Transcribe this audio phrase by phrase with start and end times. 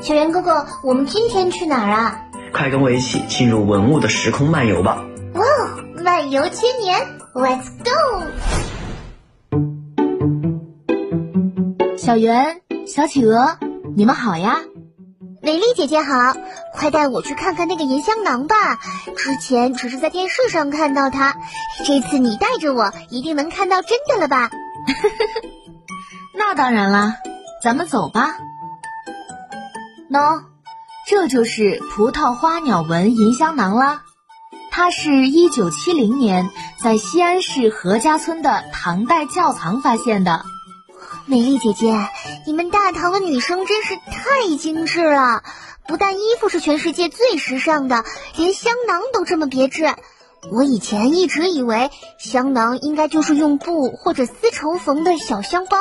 [0.00, 2.20] 小圆哥哥，我们今天去哪儿啊？
[2.52, 5.04] 快跟我一起进入文物的时空漫游吧！
[5.34, 6.98] 哇哦，漫游千年
[7.34, 7.90] ，Let's go！
[11.96, 13.58] 小圆、小企鹅，
[13.96, 14.60] 你们好呀！
[15.42, 16.34] 美丽姐姐好，
[16.74, 18.78] 快带我去看看那个银香囊吧。
[19.16, 21.36] 之前只是在电视上看到它，
[21.84, 24.48] 这次你带着我，一定能看到真的了吧？
[26.34, 27.16] 那当然啦，
[27.62, 28.36] 咱们走吧。
[30.10, 30.42] 喏，
[31.06, 34.04] 这就是葡萄花鸟纹银香囊啦。
[34.70, 36.48] 它是一九七零年
[36.82, 40.46] 在西安市何家村的唐代窖藏发现的。
[41.26, 42.08] 美丽姐姐，
[42.46, 45.42] 你们大唐的女生真是太精致了，
[45.86, 48.02] 不但衣服是全世界最时尚的，
[48.34, 49.94] 连香囊都这么别致。
[50.50, 55.76] 我以前一直以为香囊应该就是用布或者丝绸缝的小香包，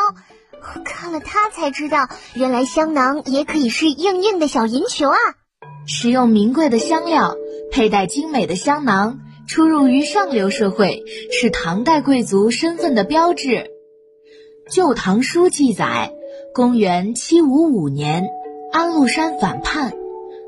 [0.61, 5.17] 我看了它才知道，原来香囊也可以是硬硬的小银球啊！
[5.87, 7.35] 使用名贵的香料，
[7.71, 13.49] 佩戴精美的香囊，出入于上流社会，是唐代贵族身份的标志。
[14.69, 16.13] 《旧唐书》记载，
[16.53, 18.27] 公元七五五年，
[18.73, 19.93] 安禄山反叛，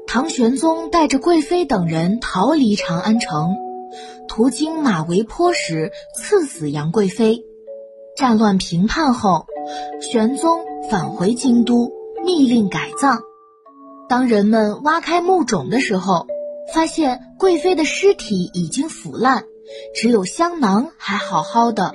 [0.08, 3.56] 唐玄宗带着贵妃等人逃离长安城。
[4.28, 7.46] 途经马嵬坡时，刺死杨贵妃。
[8.18, 9.46] 战乱平叛后，
[10.02, 11.92] 玄宗返回京都，
[12.26, 13.22] 密令改葬。
[14.08, 16.28] 当人们挖开墓冢的时候，
[16.74, 19.46] 发现贵妃的尸体已经腐烂，
[19.96, 21.94] 只有香囊还好好的。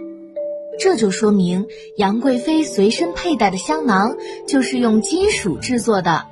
[0.79, 1.67] 这就说明
[1.97, 4.17] 杨贵妃随身佩戴的香囊
[4.49, 6.27] 就是用金属制作的。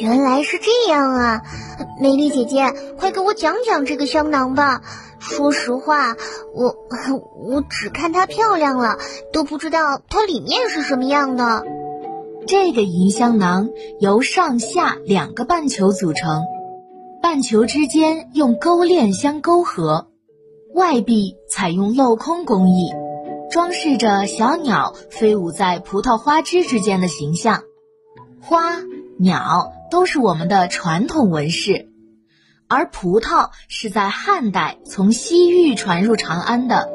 [0.00, 1.42] 原来是这样啊！
[2.00, 4.82] 美丽姐姐，快给我讲讲这个香囊吧。
[5.28, 6.16] 说实话，
[6.54, 6.76] 我
[7.36, 8.96] 我只看它漂亮了，
[9.32, 11.64] 都不知道它里面是什么样的。
[12.46, 16.44] 这个银香囊由上下两个半球组成，
[17.20, 20.06] 半球之间用钩链相勾合，
[20.72, 22.92] 外壁采用镂空工艺，
[23.50, 27.64] 装饰着小鸟飞舞在葡萄花枝之间的形象。
[28.40, 28.76] 花
[29.18, 31.85] 鸟都是我们的传统纹饰。
[32.68, 36.90] 而葡萄是在汉代从西域传入长安的，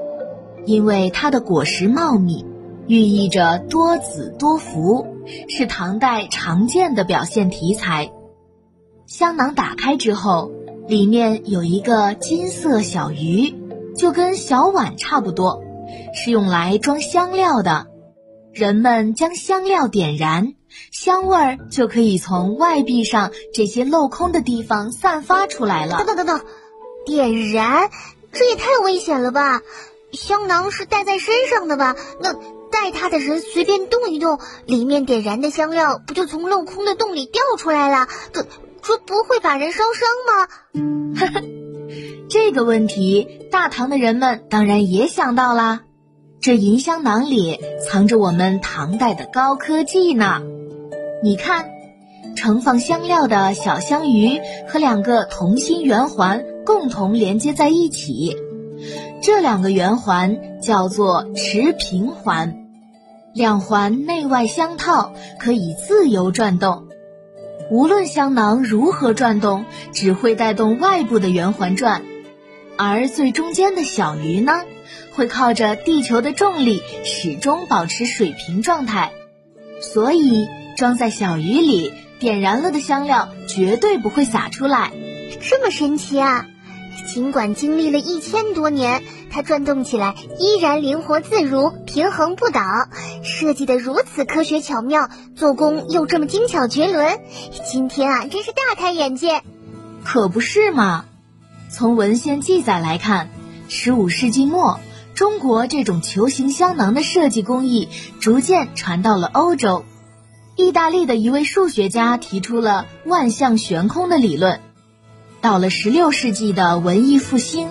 [0.66, 2.46] 因为它的果实茂密，
[2.88, 5.08] 寓意着多子多福，
[5.48, 8.12] 是唐代常见的表现题材。
[9.06, 10.52] 香囊打开之后，
[10.88, 13.56] 里面有一个金色小鱼，
[13.96, 15.64] 就跟小碗差不多，
[16.14, 17.88] 是用来装香料的。
[18.54, 20.54] 人们将香料点燃。
[20.92, 25.98] 香味儿就可以从外壁上这些镂空的地方散发出来了。
[25.98, 26.42] 等等等等，
[27.06, 27.90] 点燃，
[28.32, 29.62] 这也太危险了吧！
[30.12, 31.96] 香囊是戴在身上的吧？
[32.22, 32.34] 那
[32.70, 38.08] 戴它的人随便动一动，里面点燃的香料不就从镂空的洞里掉出来了？
[38.34, 38.44] 这
[38.82, 40.48] 这不会把人烧伤吗？
[41.20, 41.44] 呵呵，
[42.30, 45.82] 这个问题，大唐的人们当然也想到啦。
[46.42, 50.42] 这银香囊里藏着我们唐代的高科技呢。
[51.24, 51.70] 你看，
[52.36, 58.36] 盛放香料的小香鱼和两个同心圆环共同连接在一起，
[59.22, 62.66] 这两个圆环叫做持平环，
[63.36, 66.88] 两环内外相套，可以自由转动。
[67.70, 72.02] 无论香囊如何转动，只会带动外部的圆环转，
[72.80, 74.54] 而最中间的小鱼呢，
[75.14, 79.12] 会靠着地球的重力始终保持水平状态，
[79.82, 80.48] 所以。
[80.78, 84.92] 装在小鱼里，点燃了的香料绝对不会洒出来。
[85.42, 86.48] 这么神奇啊！
[87.08, 92.62] 尽管经历了一千多年，它转动起来依然灵活自如、平衡不倒，
[93.24, 97.20] 设计的如此科学巧妙，做工又这么精巧绝伦。
[97.66, 99.42] 今天啊，真是大开眼界。
[100.04, 101.06] 可不是嘛！
[101.70, 103.30] 从文献记载来看，
[103.68, 104.80] 十五世纪末，
[105.16, 107.90] 中国这种球形香囊的设计工艺
[108.20, 109.86] 逐渐传到了欧洲。
[110.56, 114.60] 意大利的一位数学家提出了万象悬空的理论。
[115.40, 117.70] 到了十六世纪的文艺复兴，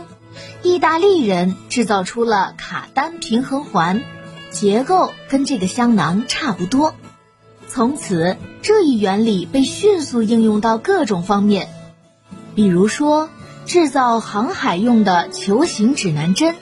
[0.62, 4.02] 意大利人制造出了卡丹平衡环，
[4.50, 6.94] 结构跟这个香囊差不多。
[7.68, 11.68] 从此，这一原理被迅速应用到各种方面，
[12.54, 13.28] 比如说
[13.66, 16.56] 制造航海用的球形指南针、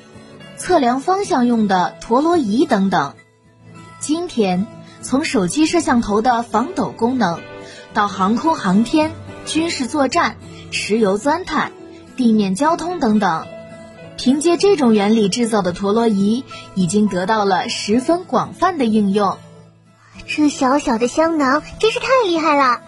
[0.56, 3.14] 测量方向用的陀螺仪等等。
[4.00, 4.66] 今天。
[5.00, 7.40] 从手机摄像头的防抖功能，
[7.94, 9.12] 到航空航天、
[9.46, 10.36] 军事作战、
[10.70, 11.72] 石油钻探、
[12.16, 13.46] 地面交通等等，
[14.16, 19.38] 凭借这种原理制造的陀螺仪已经得到了十分广泛的应用。
[20.26, 22.80] 这小小的香囊真是太厉害了！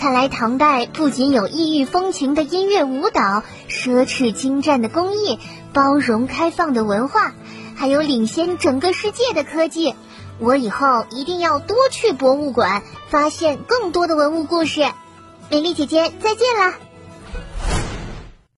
[0.00, 5.40] 看来唐代不仅有异域风情的音乐舞蹈、奢侈精湛的工艺、
[5.72, 7.34] 包容开放的文化，
[7.78, 9.94] 还有领先整个世界的科技。
[10.40, 14.84] 我以后一定要多去博物馆，发现更多的文物故事。
[15.50, 16.74] 美丽姐姐，再见了。